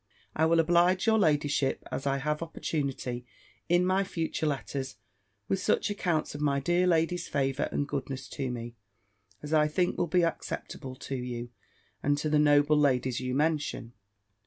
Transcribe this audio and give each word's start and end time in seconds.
I 0.35 0.47
will 0.47 0.59
oblige 0.59 1.05
your 1.05 1.19
ladyship, 1.19 1.83
as 1.91 2.07
I 2.07 2.17
have 2.17 2.41
opportunity, 2.41 3.23
in 3.69 3.85
my 3.85 4.03
future 4.03 4.47
letters, 4.47 4.95
with 5.47 5.59
such 5.59 5.91
accounts 5.91 6.33
of 6.33 6.41
my 6.41 6.59
dear 6.59 6.87
lady's 6.87 7.27
favour 7.27 7.69
and 7.71 7.87
goodness 7.87 8.27
to 8.29 8.49
me, 8.49 8.73
as 9.43 9.53
I 9.53 9.67
think 9.67 9.99
will 9.99 10.07
be 10.07 10.23
acceptable 10.23 10.95
to 10.95 11.15
you, 11.15 11.51
and 12.01 12.17
to 12.17 12.31
the 12.31 12.39
noble 12.39 12.77
ladies 12.79 13.19
you 13.19 13.35
mention. 13.35 13.93